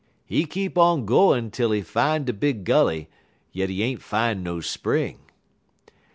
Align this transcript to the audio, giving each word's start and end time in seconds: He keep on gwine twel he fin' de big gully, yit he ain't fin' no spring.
He 0.25 0.45
keep 0.45 0.79
on 0.79 1.05
gwine 1.05 1.51
twel 1.51 1.69
he 1.73 1.83
fin' 1.83 2.25
de 2.25 2.33
big 2.33 2.63
gully, 2.63 3.07
yit 3.51 3.69
he 3.69 3.83
ain't 3.83 4.01
fin' 4.01 4.41
no 4.41 4.59
spring. 4.59 5.19